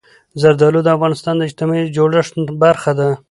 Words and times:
زردالو 0.41 0.79
د 0.83 0.87
افغانستان 0.95 1.35
د 1.37 1.41
اجتماعي 1.49 1.85
جوړښت 1.95 2.33
برخه 2.63 2.91
ده. 2.99 3.09